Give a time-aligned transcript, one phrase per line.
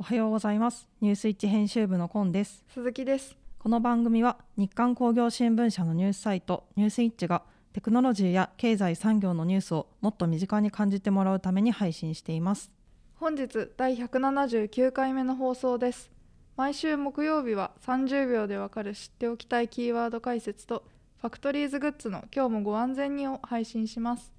[0.00, 0.88] おはようございます。
[1.02, 2.64] ニュースイッチ編集部のコンです。
[2.72, 3.36] 鈴木です。
[3.58, 7.42] この番組は日刊工業新聞社のニュースサイトニュースイッチが
[7.74, 12.72] テクノロジーや経済産業のニュースをもっと身近に感じてもらうために配信しています。
[13.16, 16.10] 本日第179回目の放送です。
[16.56, 20.82] 毎週木曜日は30秒でわかる知っておきたいキーワード解説と
[21.18, 24.32] ファクトリーズグッズの今日もご安全にを配信します。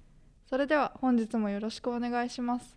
[0.50, 2.76] それでは本日もよろしくお願いします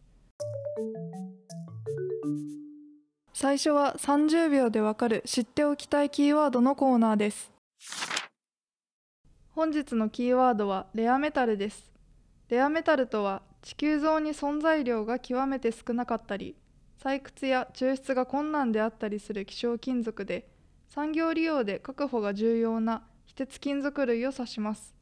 [3.37, 7.51] 最初は30秒でわかる知っておきたいキーワードのコーナーです。
[9.49, 11.91] 本日のキーワードはレアメタルです。
[12.47, 16.55] レアメタルとは地球上に存在量が極めて少なかったり
[17.03, 20.47] 採掘や抽出が困難であったりする希少金属で
[20.87, 24.95] 産業利用で確保が重要な非鉄金属類を指します。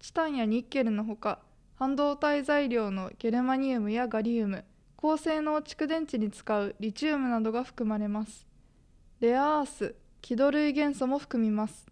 [0.00, 1.38] チタンやニッケルのほか
[1.76, 4.64] 半導体材料のゲルマニウムやガリウム
[5.04, 8.46] 高性能蓄電池に使うリチウムなどが含まれます。
[9.20, 11.86] レアアース気土類元素も含みます。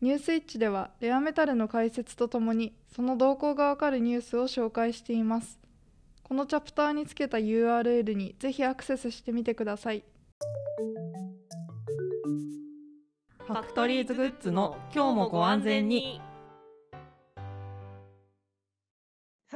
[0.00, 5.60] ニュースイッチではレアメタルの解説とともにその動向がわかるニュースを紹介しています。
[6.24, 10.02] このチャプターにつけた URL にぜひアクセスしてみてください。
[13.46, 16.20] ファクトリーズグッズの今日もご安全に。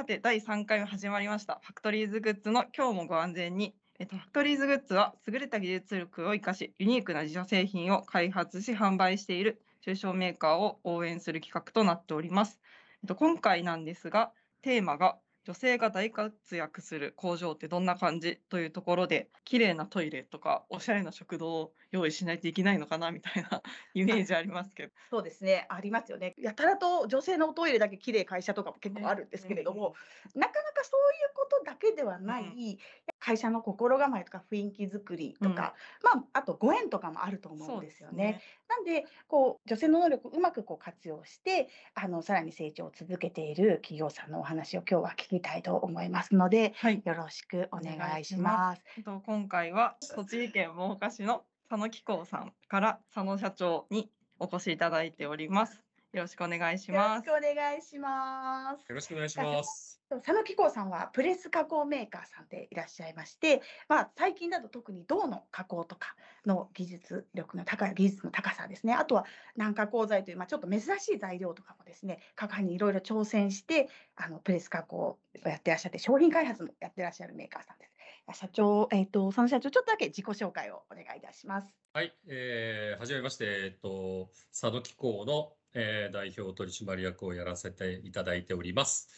[0.02, 12.58] さて第3回目始まりましたファクトリーズグッズの今日もご安全にえっと、ファクトリーズグッズは優れた技術力を生かしユニークな自社製品を開発し販売している中小メーカーを応援する企画となっております。
[13.04, 18.40] えっと、今回なんですがテーマが女性が大活躍する工場ってどんな感じ？
[18.48, 23.62] というところで綺麗なトイレとかおしゃれな食堂を用意しないといけないのかなみたいな
[23.94, 24.92] イメージありますけど。
[25.10, 25.66] そうですね。
[25.68, 26.34] ありますよね。
[26.38, 29.94] やたらと女性のおトイレだけ綺麗会社とかも結構あるんですけれども、
[30.34, 32.78] なかなかそういうことだけではない、うん
[33.24, 38.42] 会社の心構えとか雰囲気作りとか、まあ、あとご縁とかもあると思うんですよね。
[38.68, 47.00] なんでこう女性の能力をうまくこう活用してあのさらに成長を続けている企業さんのお話を今日は聞きたいと思いますのではい。
[47.04, 48.82] よろしくお願いします。
[48.96, 54.10] えっと今回は栃木県真岡市の佐野紀行さんから佐野社長に
[54.40, 55.91] お越しいただいております。
[56.12, 57.22] よろしくお願いしよろます。
[57.22, 58.84] しくお願いします。
[58.86, 60.02] よろしくお願いします。
[60.10, 66.14] 佐野紀子さんはプレス加工メーカーさんでいらっしゃいまして、まあ、最近だと特に銅の加工とか
[66.44, 69.24] の技術力の高い技術の高さですねあとは
[69.56, 77.92] 軟加工材という、まあ、ちょっと珍しい材料とかもですね加工にいろいろ挑戦してあのプレス加工をやってらっしゃって商品開発もやってらっしゃるメーカーさんです。
[78.34, 81.74] 社長、えっ、と佐野社長ちょっとだけ自己紹介をお願いいたします。
[81.92, 89.08] はい、えー、はじめまして、えっと、佐野機構の、えー、代表取締役をやらせていただいております。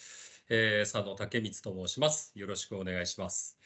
[0.49, 2.33] えー、佐野武光と申します。
[2.35, 3.59] よろしくお願いします。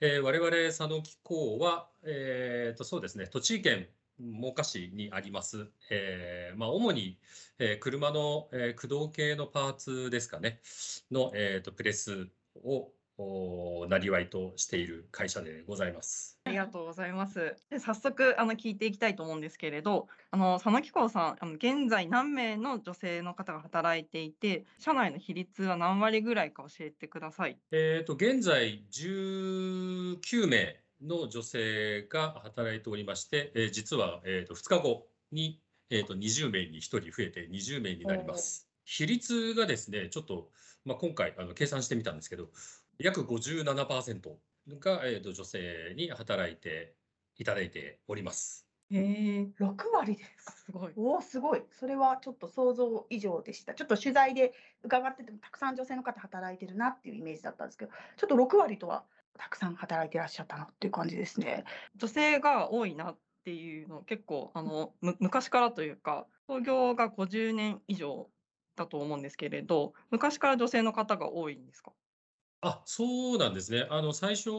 [0.00, 5.66] えー、我々佐野機構は、えー、とそうですね、栃木県真岡市にあります。
[5.90, 7.18] えー、まあ主に、
[7.58, 10.60] えー、車の、えー、駆動系のパーツですかね
[11.10, 12.28] の、えー、とプレス
[12.64, 16.33] をおなりわいとしている会社でございます。
[16.54, 17.56] ありがとうございます。
[17.68, 27.58] で早速あの聞いていきたいと思うんですけれど、あの佐野紀子さん、あの現在何名の女性の方が働いていて、社内の比率は何割ぐらいか教えてください。
[27.72, 35.60] えー、と現在19名の女性が働いておりまして、えー実は、えー、と2日後に、
[35.90, 38.68] えー、と20名に1人増えて20名になります。
[38.84, 40.50] 比率がですね、ちょっと、
[40.84, 42.48] まあ、今回あの計算してみたんですけど、
[42.98, 44.36] 約57%
[44.68, 46.96] が、えー、と女性に働いて
[47.38, 48.66] いただいております。
[48.90, 50.92] へえ、6割ですかすごい。
[50.96, 54.52] おおすごいそれはちょっと想像以上でしたちょっと取材で
[54.82, 59.04] 伺っててもたくさん女性の方働いてるなっていうイメージだったんですけどちょっと6割とは
[59.38, 61.64] たくさん働いてらっしゃったなっていう感じですね。
[61.96, 68.30] 女性が多いなっていうの結構あのむ昔からというか創業が50年以上
[68.76, 71.92] だと思うんですけれど昔から女性の方が多いんですか？
[72.66, 73.86] あ、そうなんですね。
[73.90, 74.50] あの、最初、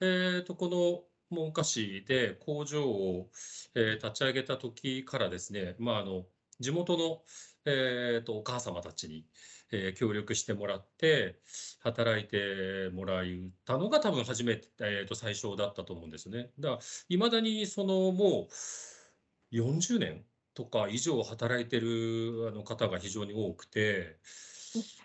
[0.00, 3.30] えっと、この真岡市で工場を、
[3.74, 6.28] えー立ち上げた時からですね、まあ、あの、
[6.60, 7.24] 地元の、
[7.64, 9.28] えっと、お母様たちに、
[9.72, 11.40] えー協力してもらって、
[11.80, 13.24] 働いてもらっ
[13.64, 16.52] たのが多分初めて、えっと、最初だったと思うんですね。
[16.60, 18.48] だから、いまだにその、も
[19.50, 24.20] う、40年とか以上働いてるあの方が非常に多くて、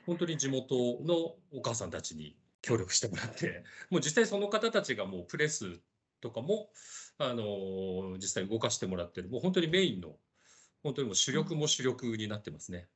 [0.07, 5.79] 本当に地元のお母さんたちに協力してもらって、 もう実際その方たちがもうプレス
[6.21, 6.71] とかも、
[7.17, 10.17] あの実際動かしてもらってる、もう本当にメインの、
[10.81, 12.87] 本当にもう主力も主力になってますね。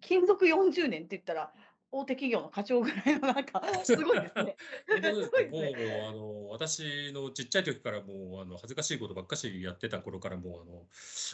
[0.00, 1.52] 勤続40年って言ったら
[1.92, 4.56] 大手企業の課長ぐらいのなんか すごいですね。
[4.88, 4.96] す
[5.26, 5.72] すごいね。
[5.72, 10.88] ですねもう、あの、私のちっちゃい時からもう、あの、恥ずかしいことばっかしやってた頃からもう、あの、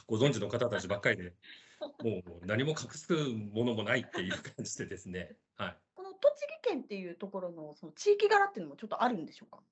[0.06, 1.34] ご存知の方たちばっかりで、
[2.02, 5.36] もう何も隠すものもないっていう感じでですね。
[5.56, 5.78] はい。
[5.94, 9.62] この栃木県っていうところのその地域柄っていうのもちょっとあるんでしょうか？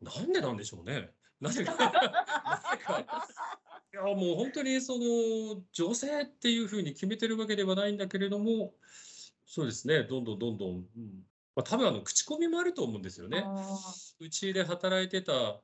[0.00, 1.14] なんでなんでしょうね。
[1.40, 3.06] なぜか、なぜか。
[3.94, 8.74] いや、もう本当にその女性っていうふうに決めてるわけではないんだけれども、
[9.54, 10.86] そうですね、どんどんどんどん、うん。
[11.54, 13.42] まあ、多分あの口コミもあると思うんですよね。
[13.44, 13.76] あ
[14.18, 15.60] うちで働いてた、まあ、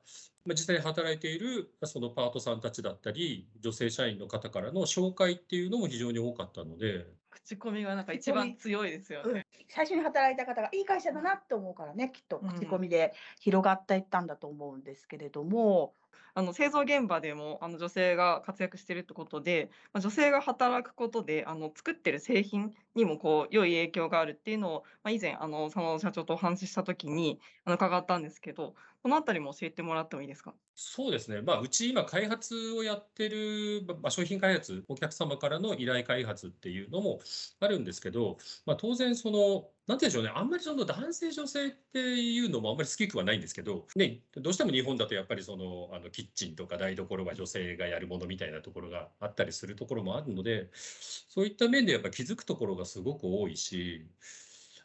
[0.49, 9.47] 実際に働いているそのパートさんたちだったり、女性社員の方からの紹介っていうのも非常に多かったので、口コミがなんか一番強いですよね。
[9.69, 15.95] 最初に働いた方がいい会社だなって思うからねきっとうん口コミで広がっていったんだと思うんですけれども、
[16.33, 30.55] あの製造現場でもあの女性が活躍してるってことで、まあ、女性が働くことであの作ってる製品にもこう良い影響があるっていうのを、まあ、以前あの佐野社長とお話しした時にあの伺ったんですけどこのあたりも教えてもらってもいいですか？
[30.75, 37.19] そうですね、まあ、うち今、開発をやってる、まあ、商品開発、お客様からの依頼開発っていうのも
[37.59, 54.05] あるんですけど、まあ、当然、その、なんていうんでしょうね、あんまりその男性、女性っていうのもあんまり好きくはないんですけど、ね、どうしても日本だとやっぱりそのあのキッチンとか台所は女性がやるものみたいなところがあったりするところもあるので、そういった面でやっぱ気づくところがすごく多いし、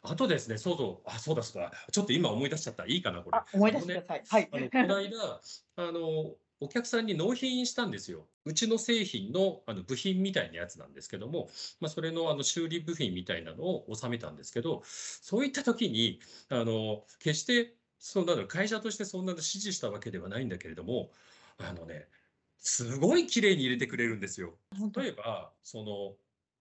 [0.01, 3.37] あとですね、そうそう、あ、そうだそうだ、ちょっと今思い出しちゃった、いいかな、これ。
[3.37, 4.23] あ思い出してください。
[4.27, 4.49] はい。
[4.51, 5.41] あのこの間、
[5.75, 8.25] あの、お客さんに納品したんですよ。
[8.45, 11.49] うちの製品のあの部品みたいなやつなんですけども、
[11.79, 16.19] まあ、それのあの修理部品みたいなのを収めたんですけど、そういった時に、
[16.49, 21.09] あの、決して、そんなの会社としてそんなの指示したわけではないんだけれども、
[21.57, 22.07] あのね、
[22.59, 24.53] すごい綺麗に入れてくれるんですよ。
[24.95, 26.15] 例えば、その、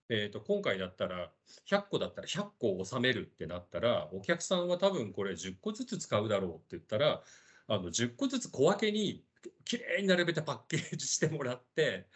[0.08, 1.30] えー、と今回だったら
[1.66, 7.22] 100個だったら100個収めるってなったらお客さんは多分これ10個ずつ使うだろうって言ったら
[7.68, 9.24] あの10個ずつ小分けに
[9.64, 12.06] きれいに並べてパッケージしてもらって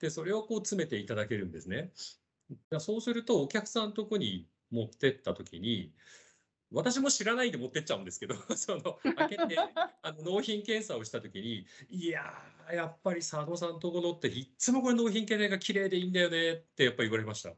[0.00, 1.92] でそれをこう詰めていただけるんですね。
[2.78, 5.92] そうするとお客さんのとこに持ってった時に
[6.70, 9.58] 私も知らないで持ってっちゃうんですけど その開けて
[10.02, 12.32] あの納品検査をした時にいや
[12.72, 17.54] やっぱり佐野さんとこのっていっつもこれ納品検査が綺麗でいいんだよねってやっぱり言われました。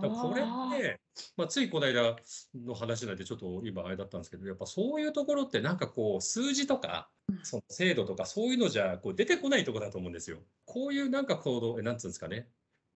[0.00, 1.00] だからこれって、
[1.36, 2.16] まあ、ついこの間
[2.54, 10.38] の話なんでちょっと今あれだったんですけどやっぱそういうところってなんかこう数字とかうんその制度とかそういうのじゃこう出てこないところだと思うんですよ。
[10.64, 12.48] こういうなんかこのえなんつうんですかね、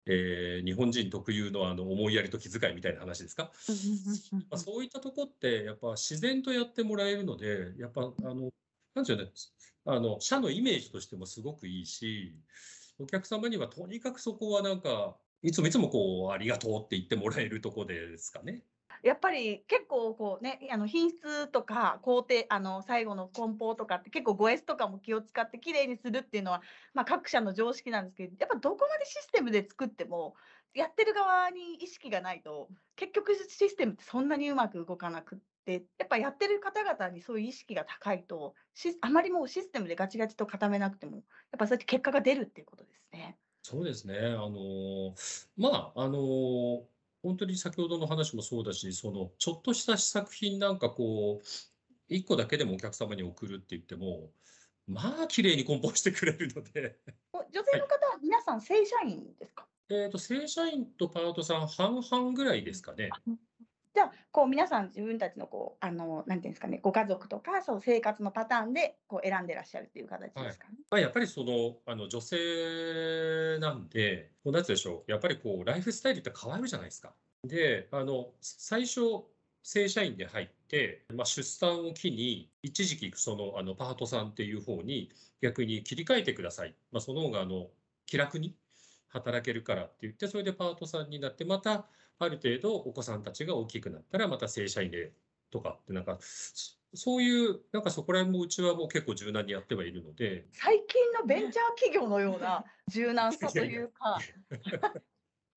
[0.06, 3.50] えー日本人特有のあの思いやりと気遣いみたいな話ですか？
[4.50, 8.50] まあ、そういったとこってやっぱ自然とやってもらえるのでやっぱあの
[8.94, 9.26] なんていうの
[9.94, 12.34] あの社のイメージとしてもすごくいいし
[12.98, 18.62] お客様にはとにかくそこはなんかいつもいつもこうありがとうって言ってもらえるとこですかね。
[19.02, 26.60] やっぱり結構こうねあの品質とか工程あの最後の梱包とかって結構 5S とかも気を使ってきれいにするっていうのは、
[26.92, 30.34] まあ、各社の常識なんですけどやっぱどこまでシステムで作っても
[30.74, 38.54] やってる側に意識がないと結局システムってそんなにうまく動かなくってやっぱやってる方々にそういう意識が高いと
[39.00, 41.22] あまりもうシステムでガチガチと固めなくてもやっ
[41.58, 43.38] ぱそうやって結果が出るっていうことですね。
[43.62, 44.18] そうですね。
[44.18, 45.14] あの
[45.56, 46.84] まああの
[47.22, 54.30] 本当に先ほどの話もそうだし、そのちょっとした試作品なんかこう1個だけでもお客様に送るって言っても、
[54.88, 56.98] まあ綺麗に梱包してくれるので。
[57.32, 59.66] お女性の方は皆さん正社員ですか？
[59.90, 63.10] えーと、正社員とパートさん半々ぐらいですかね。
[63.94, 70.74] じゃあこう皆さん自分たちのこうあのなんていうんですかねご家族とかそう生活のパターンでこう選んでらっしゃるっていう形ですかね。
[70.90, 77.12] まあ、やっぱりそのあの女性なんで、こうなんつでしょう、やっぱりこうライフスタイルって変わるじゃないですか。
[77.44, 79.00] で、あの最初、
[79.62, 85.10] 正社員で入って、まあ、出産を機に、一時期そのあのパートさんっていう方に
[85.42, 86.74] 逆に切り替えてください。
[86.92, 87.68] まあ、その方があの
[88.06, 88.54] 気楽に
[89.08, 91.86] 働けるからって言って、それでパートさんになって、また
[92.20, 95.12] ある程度お子さんたちが大きくなったら、また正社員で
[95.50, 104.18] とかって、なんか、そそういう、なんかそこら辺もうちはもう結構柔軟にやってはいるので、最近のベンチャー企業のような柔軟さというか。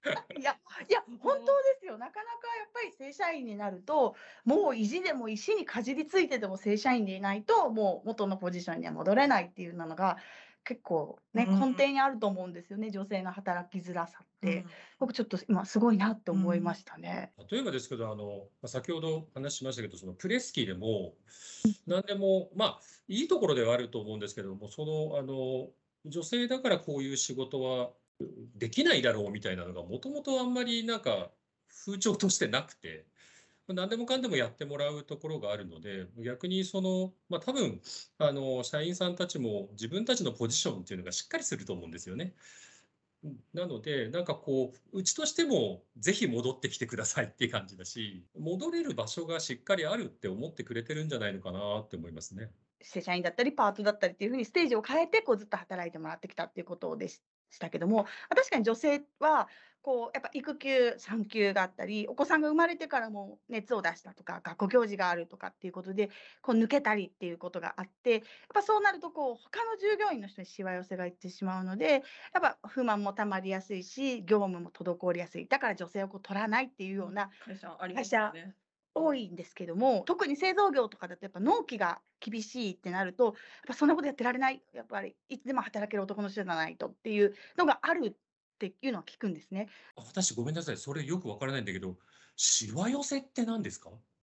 [0.38, 0.58] いや
[0.90, 10.18] いや本当ですよなかなかやっぱり正社員になるともう意地でも石にかじりついてでも正社員でいないともう元のポジションには戻れないっていうのが
[10.64, 14.66] 結構ねうん根底にあると思うんですよね女性の働きづらさって、
[15.00, 17.32] 僕ちょっと今すごいなって思いましたね。
[17.50, 21.14] 例えばですけど、あの、まあ先ほど話しましたけど、そのプレス機でも、
[21.88, 25.70] 何でも、まあ、いいところではあると思うんですけども、その、あの、
[26.06, 27.90] 女性だからこういう仕事は
[28.56, 31.30] できないだろうみたいなのが、もともとあんまりなんか
[31.86, 33.06] 風潮としてなくて、
[33.68, 37.82] 何でもかんでもやってもらうところがあるので、逆にその、まあ、多分
[38.18, 42.36] あの社員さんたちも自分たちのポジションっていうのがしっかりすると思うんですよね。
[43.54, 52.52] なので、なんかこう、うちとしてもぜひ戻ってきてくださいっていう感じだし、戻れる場所がしっかりあるって思ってくれてるんじゃないのかなって思いますね。
[52.82, 57.08] 正社員だったりパートだったりっていうふうにステージを変えてこうずっと働いてもらってきたっていうことで
[57.54, 59.48] したけども確かに女性は
[59.84, 66.10] こうやっぱ育休産休があったりお子さんが生まれてからも熱を出したとか学校行事があるとかっていうことで
[66.42, 68.22] こう抜けたりっていうことがあってやっ
[68.54, 72.02] ぱそうなるとこう他の従業員の人にしわ寄せがいってしまうのでやっ
[72.42, 78.56] ぱ不満もたまりやすいし業務も滞りやすいだから女性をこう取らないっていうような会社ありますよね。
[78.96, 83.34] 多いんですけども特に製造業とかだとやっぱ納期が厳しいってなるとやっ
[83.68, 88.14] ぱそんなことやってられないやっぱりいつでも働ける男の人じゃないとっていうのがあるっ
[88.60, 89.68] ていうのは聞くんですね。
[89.98, 91.98] 私ごめんなさい、それよくわからないんだけど、
[92.38, 93.90] しわ寄せって何ですか？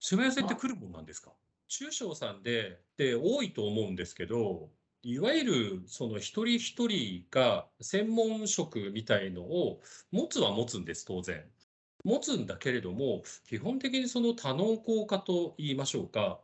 [0.00, 1.32] しわ寄せって来るもんなんですか？
[1.68, 4.70] 中小さんでで多いと思うんですけど、
[5.02, 9.80] いわゆるその一人一人が専門職みたいのを
[10.10, 11.44] 持つは持つんです、当然。
[12.04, 16.40] 持つんだけれども、基本的にその多能工化と言いましょうか、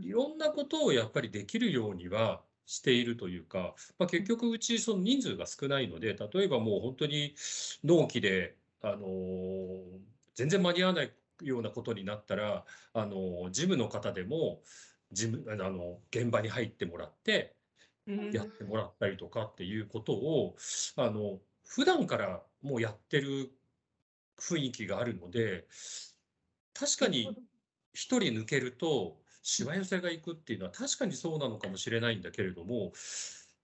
[0.00, 7.34] いろんなことをやっぱりできるようにはしているというか、まあ、結局うちその人数が少ないので、例えばもう本当に
[7.84, 10.00] 納期で、あのー
[10.34, 12.64] 全然間に合わないようなことになったら、
[12.94, 14.62] あのー事務の方でも
[15.12, 17.56] 事務あの現場に入ってもらって
[18.32, 20.56] やってもらったりとかっていうことを、
[20.96, 23.52] あの普段からもうやってる
[24.40, 25.66] 雰囲気があるので、
[26.74, 27.28] 確かに
[27.92, 32.92] 一人抜けると、しわ寄せがいくっていうのは確かにそうなのかもしれないんだけれども、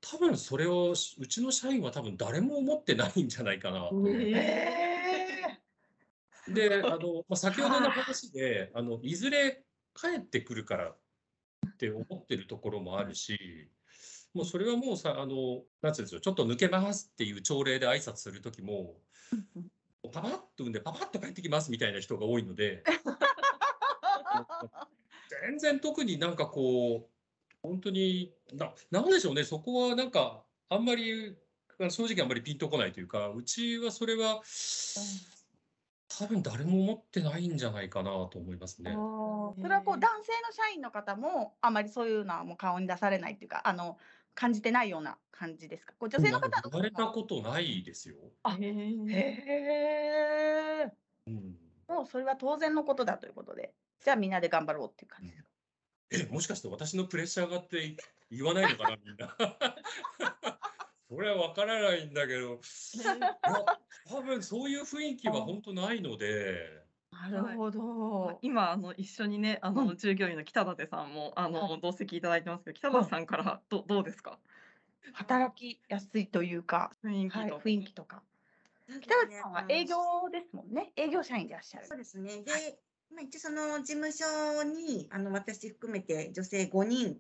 [0.01, 4.03] 多分それをうちの社員は多分誰も思ってないんじゃないかなと。
[4.09, 5.37] へ
[6.49, 9.65] で、あの、まあ、先ほどの話で、あの、いずれ
[9.95, 13.69] 帰ってくるからって思ってるところもあるし、
[14.33, 18.95] もうそれはもうさ、あの、なんつうんですよ、ちょっと抜けますっていう朝礼で挨拶する時も、
[20.13, 22.83] パパッと産んでパパッと帰ってきますみたいな人が多いので、
[25.43, 27.11] 全然特になんかこう、
[27.63, 31.37] 本当に、な、なんでしょうね、そこはなんか、あんまり、
[31.91, 34.43] 正直あんまりピンとこないというか、うちはそれは、
[36.19, 38.93] 多分誰も思ってないんじゃないかなと思いますね。
[38.93, 43.99] それはこう男性の社員の方もあまりそういうのはもう顔に出されないっていうかあの
[44.37, 45.95] 感じてないような感じですか？
[45.99, 48.17] こう女性の方言われたことないですよ。
[48.45, 48.67] あへ
[50.87, 50.93] え
[51.27, 51.57] うん。
[51.89, 53.75] もうそれは当然のことだということで。
[54.05, 55.49] じゃあみんなで頑張ろうっていう感じですか？
[56.13, 57.97] え、もしかして私のプレッシャーがあって
[58.31, 59.37] 言わないのかな、みんな。
[61.09, 62.61] それはわからないんだけど、
[64.07, 66.86] 多分そういう雰囲気は本当ないので、
[67.23, 68.39] なるほど。
[68.43, 74.39] 今あの一緒にねあうの従業員の北舘さんもあはの同席いただいてますけど北舘さんからどどうですか？
[75.13, 78.23] 働きやすいというか、はい、雰囲気と雰囲気とか。
[78.89, 79.97] 北内さんは営業
[80.31, 80.93] ですもんね。
[80.97, 81.87] 営業社員でいらっしゃる。
[81.87, 82.43] そうですね。
[82.43, 82.53] で、
[83.11, 87.17] まあ、一応その事務所にあの私含めて女性5人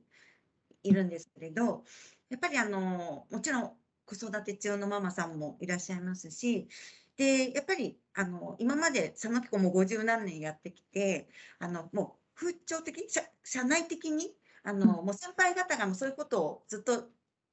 [0.82, 1.84] いるんですけれど、
[2.28, 3.72] やっぱりあのもちろん
[4.04, 6.68] 子育て中のママさんもいらっしゃいますし、
[7.16, 14.34] でやっぱりあの今まで佐野木子も50何年やってきて、あのもう風潮的社社内的に
[14.66, 17.08] あの、もう先輩方がもうそういうことをずっと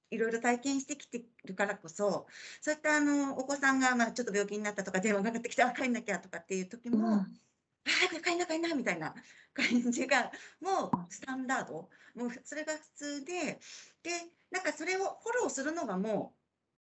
[0.10, 2.27] いろいろ体験してきてるからこそ、
[2.62, 7.39] そういったあのお子さんがまあちょっと病気になったとか電話がかかってきて、あ、帰んなきゃとかっていう時も、うん
[7.86, 9.13] 早く帰んな帰んなみたいな
[9.53, 11.89] 感じがもうスタンダード。
[12.15, 13.60] もうそれが普通で
[14.03, 14.12] で
[14.51, 16.39] なんかそれをフォローするのがもう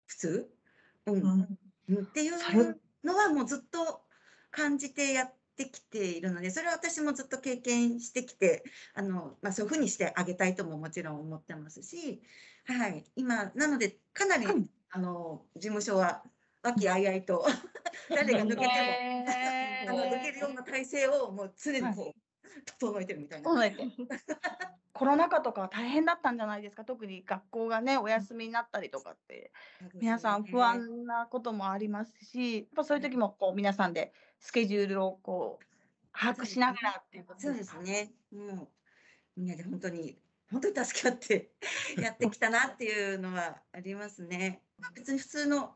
[0.06, 0.54] 普通、
[1.06, 1.14] うん。
[1.14, 1.58] うん
[1.90, 2.32] っていう
[3.04, 4.02] のはもうずっと
[4.50, 12.22] 感じてやってきているのでそれは私もずっと経験してきてあの、まあ、そういうふうにしてあげたいとももちろん思ってますし、
[12.66, 16.22] はい、今なのでかなり、うんあの事務所は
[16.62, 17.46] 和気あいあいと
[18.10, 18.68] 誰が抜けても。
[19.88, 22.20] あの抜けるような体制をもう常にこう
[22.78, 23.50] 整えてるみたいな。
[23.50, 23.76] 整えて
[24.94, 26.84] コロナ禍とかは大変だったんじゃないですか？
[26.84, 29.50] 特に学校がねお休みになったりとかって
[29.94, 35.64] 皆さん不安なこともありますしやっぱそういう時もこう皆さんでスケジュールをこう
[36.16, 38.12] 把握しながらっていうことそうですね。
[38.32, 38.68] もう
[39.40, 40.18] みんなで本当に
[40.50, 41.50] 本当に助け合って
[41.98, 44.62] やってきたなっていうのはありますね。
[44.94, 45.74] 別に普通の、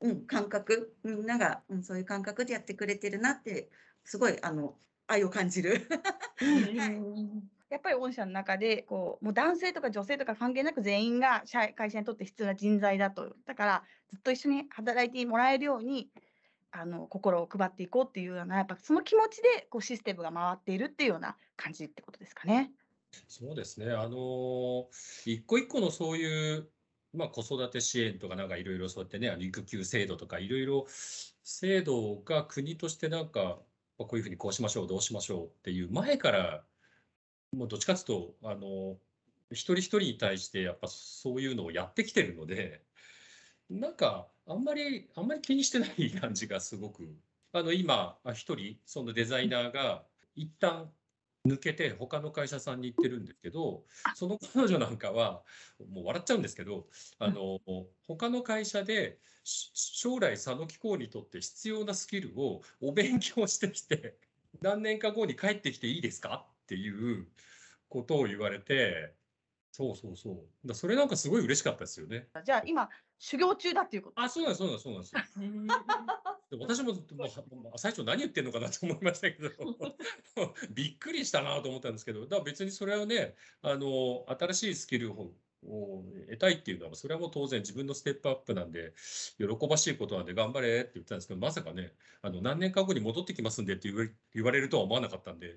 [0.00, 3.70] うん、感覚みんなが、うん、そういう感覚でやってくれてるなって
[4.04, 5.88] すごいあの愛を感じる。
[7.70, 16.08] やっぱり御社の中でこうもう男性とか女性とか関係なく全員が社会社にとって必要な人材だとだからずっと一緒に働いてもらえるように
[16.70, 22.70] あの心を配っていこうっていうようなやっぱその気持ちでこうシステムが回っているっていうような感じってことですかね。
[23.26, 23.92] そうですね。
[23.92, 24.88] あの
[25.24, 26.68] 一個一個のそういう、
[27.14, 30.86] まあ、子育て支援とかなんかいろいろそうやってね、あの育休制度とかいろいろ
[31.42, 33.58] 制度が国としてなんか、まあ、
[34.06, 36.64] こういうふうにこうしましょう、どうしましょうっていう前から、
[37.52, 38.96] もうどっちかっていうと、あの
[39.50, 42.82] 一人一人に対してやっぱそういうのをやってきてるので、
[43.70, 47.14] なんかあんまり、あんまり気にしてない感じがすごく、
[47.52, 50.04] あの今、一人、そのデザイナーが
[50.36, 50.90] 一旦
[51.48, 55.42] 抜けて他の会社さんに行ってるんですけど、その彼女なんかは、
[55.88, 56.88] もう笑っちゃうんですけど、
[57.18, 57.58] あの、
[58.06, 64.18] 他の会社でし将来佐野機構にとって必要なスキルをお勉強してきて、
[64.60, 66.46] 何年か後に帰ってきていいですか？
[66.64, 67.28] っていう
[67.88, 69.14] ことを言われて、
[69.70, 70.32] そうそうそ
[70.64, 70.68] う。
[70.68, 72.28] だそれなんかすごい嬉しかったですよね。
[72.44, 72.88] じゃあ今
[73.18, 74.20] 修行中だっていうこと。
[74.20, 75.78] あ、そうなんです、そうなんです、そうなんです
[76.56, 79.50] 私も、もう最初何言ってんのかなと思いましたけど。
[80.72, 82.22] びっくりしたなと思ったんですけど。
[82.22, 85.34] だから別にそれはねあの新しいスキルを
[85.66, 88.92] を得たいっていうのはそれはもう当然自分のステップアップなんで
[89.38, 95.56] 喜ばしいことなんで頑張れって言ったんですけどまさかねあの何年か後に戻ってきますんでって言われ言われるとは思わなかったんで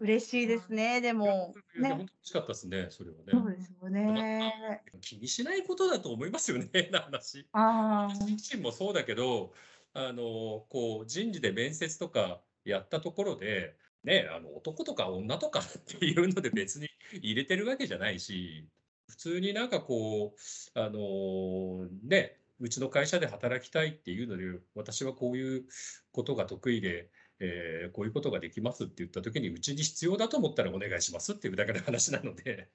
[0.00, 1.00] 嬉しいですね。
[1.00, 2.04] でもね本当。
[2.04, 3.24] 嬉しかったですねそれはね。
[3.32, 4.82] そうですよね。
[5.00, 7.46] 気にしないことだと思いますよね変 な話。
[7.52, 8.14] ああ。
[8.14, 9.52] 私自身もそうだけど、
[9.92, 16.88] あのこう人事で面接とかやったところで、ね、あの男とか女とかっていうので別に
[17.18, 18.68] 入れてるわけじゃないし、
[19.08, 25.66] 普通になんかこう、あのね、うちの会社で働きたいっていうので、私はこういう
[26.12, 32.70] ことが得意で、えーこういうことができますって言った時に、うちに必要だと思ったらお願いしますっていうだけの話なので、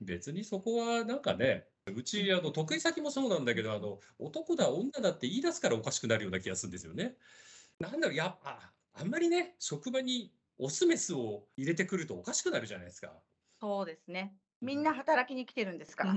[0.00, 7.16] 別にそこはなんかね、うち、あの、得意先もそうなんだけど、あの、男だ、女だって言い出すからおかしくなるような気がするんですよね。
[7.80, 13.22] なんだろう、やっぱ、あんまりね、職場にオスメスを入れてくるとおかしくなるじゃないですか。
[13.60, 14.34] そうですね。
[14.60, 16.14] みんな働きに来てるんですから。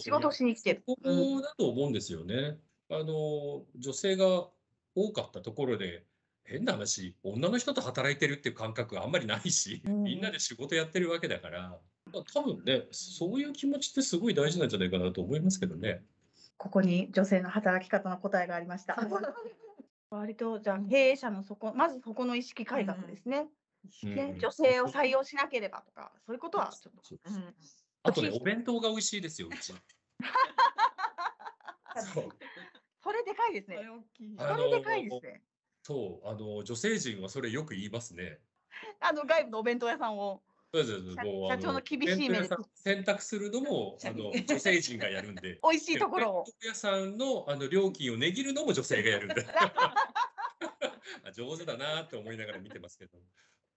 [0.00, 0.82] 仕事しに来てる。
[0.86, 2.58] ここだと思うんですよね。
[2.90, 4.48] あの、女性が
[4.94, 6.04] 多かったところで、
[6.44, 11.78] 変な話、女の人と働いてるっていう感覚はあんまりないし、うんみんなで仕事やってるわけだから、
[12.12, 16.02] まあ多分ね、そういう気持ちってすごい大事なんじゃないかなと思いますけどね。
[16.56, 18.96] ここに女性の働き方の答えがありました。
[20.10, 23.38] 割とじゃあ経営者のそこまずそこの意識改革ですね。
[23.38, 23.48] うん
[24.04, 27.02] ね女性を採用しなければとかそういうことはちょっと。
[27.02, 27.54] そううん
[28.06, 29.72] あとね、お弁当が美味しいですよ、うち。
[32.12, 32.28] そう
[33.02, 33.88] それでかいですねそれ。
[33.88, 34.34] 大きい。
[34.38, 35.42] あそれでかいですね。
[35.82, 38.40] そう、あの、女性陣はそれよく言いますね。
[39.00, 40.42] あの外部のお弁当屋さんを。
[40.72, 45.60] そうです社もう社長の厳しい目で選択するのも、あの、女性陣がやるんで。
[45.62, 49.46] 美味しいところを屋さんのあの料金を値切るのも女性がやるんで。
[51.24, 53.18] あ上手だなって思いながら見てますけど。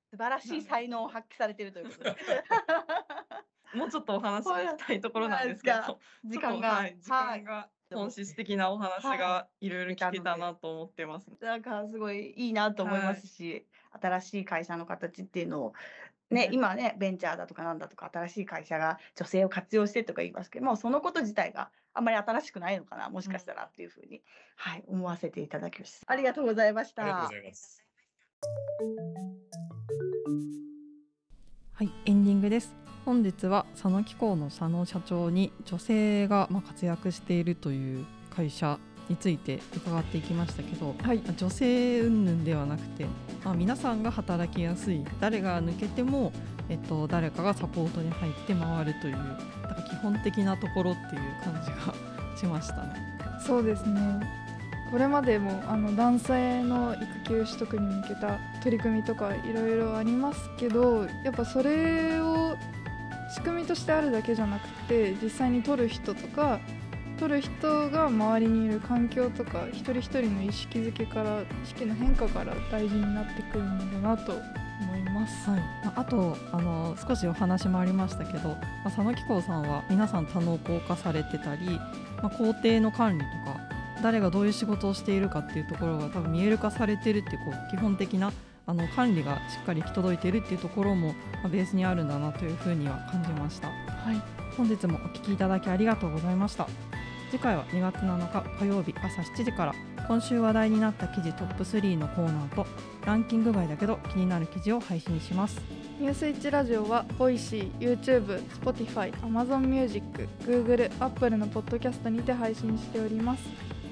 [0.09, 2.15] 素晴らしい才能を発揮されているということで。
[3.73, 6.69] もうちょっとお話ししたいところなんですけど、 時間が。
[6.69, 11.29] はい、時間が本質的なお話がいろいろ聞けたなと思ってます。
[11.41, 15.73] なんかすごいいいなと思いますし、新しい会社の形っていうのを
[16.29, 24.21] ね、うん今ねベンチャーだとかなんだとか新しい会社が女性を活用してとか言いますけどもそのこと自体があんまり新しくないのかなもしかしたらっていうふうに、
[24.55, 27.86] はい思わせていただきましたありがとうございましたありがとうございます。
[31.73, 32.75] はい、エンディングです。
[33.05, 43.05] 本日は佐野機構の佐野社長に女性がまあ活躍しているという会社について伺っていきましたけど、はいまあ女性云々ではなくて、
[43.43, 46.33] まあ、皆さんが働きやすい誰が抜けても、
[46.69, 51.93] えっと、誰かがサポートに入って回るというなんか基本的なところっていう感じが
[52.37, 52.93] しましたね。
[53.45, 54.46] そうですね
[54.91, 62.57] これまでもあの男性の育休取得に向けた取り組みとかいろいろありますけどやっぱそれを
[63.33, 66.59] 仕組みとしてあるだけじゃなくて実際に取る人とか
[67.19, 74.33] 取る人が周りにいる環境とか一人一人の意識づけから意識の変化から大事になってくるんだなと
[74.79, 75.49] 思います。
[75.49, 75.61] はい、
[75.95, 81.65] あとあの少しお話もありましたけど、まあ、佐野機構さんは皆さん多能工化されてたり、
[82.21, 83.66] まあ、工程の管理とか
[84.01, 88.31] 誰がどういう仕事をしているかっていうところが多分見える化されてるっていうこう基本的な
[88.65, 93.69] あの管理がしっかり行き届いているっていうところも、まあベースにあるんだなというふうには感じました。
[93.69, 94.21] はい、
[94.57, 96.67] 本日もお聞きいただきありがとうございました
[97.29, 99.75] 次回は2月7日火曜日朝7時から
[100.07, 102.65] 今週話題になった記事トップ3のコーナーと
[103.05, 105.61] ランキング外だけど気になる記事を配信します
[105.99, 110.05] ニュースイッチラジオは、ボイシー、YouTube、Spotify、Amazon Music、
[110.43, 113.43] Google、Apple のポッドキャストにて配信しております。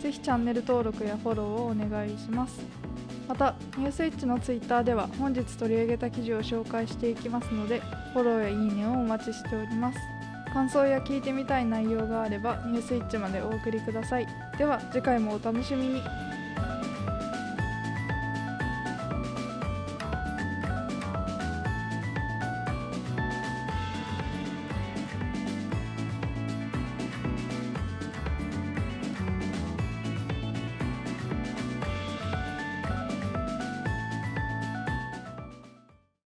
[0.05, 2.59] ぜひチャンネル登録やフォローをお願いします。
[3.27, 7.79] またニュースイッチのツイッターでは本日取り上げた記事を紹介していきますので
[8.13, 9.97] フォローやいいねをお待ちしております。
[10.53, 14.27] 感想や聞いてみたい内容があればニュースイッチまでお送りください。
[14.59, 16.01] では次回もお楽しみに。